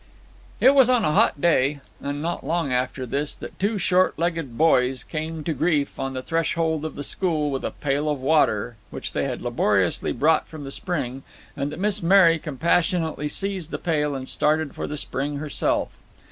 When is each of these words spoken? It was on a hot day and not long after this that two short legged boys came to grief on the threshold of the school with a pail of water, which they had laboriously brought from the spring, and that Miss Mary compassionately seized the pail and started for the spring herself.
It 0.59 0.73
was 0.73 0.89
on 0.89 1.05
a 1.05 1.11
hot 1.11 1.39
day 1.39 1.79
and 2.01 2.23
not 2.23 2.43
long 2.43 2.73
after 2.73 3.05
this 3.05 3.35
that 3.35 3.59
two 3.59 3.77
short 3.77 4.17
legged 4.17 4.57
boys 4.57 5.03
came 5.03 5.43
to 5.43 5.53
grief 5.53 5.99
on 5.99 6.13
the 6.15 6.23
threshold 6.23 6.85
of 6.85 6.95
the 6.95 7.03
school 7.03 7.51
with 7.51 7.63
a 7.63 7.69
pail 7.69 8.09
of 8.09 8.19
water, 8.19 8.77
which 8.89 9.13
they 9.13 9.25
had 9.25 9.43
laboriously 9.43 10.11
brought 10.11 10.47
from 10.47 10.63
the 10.63 10.71
spring, 10.71 11.21
and 11.55 11.71
that 11.71 11.77
Miss 11.77 12.01
Mary 12.01 12.39
compassionately 12.39 13.29
seized 13.29 13.69
the 13.69 13.77
pail 13.77 14.15
and 14.15 14.27
started 14.27 14.73
for 14.73 14.87
the 14.87 14.97
spring 14.97 15.37
herself. 15.37 15.89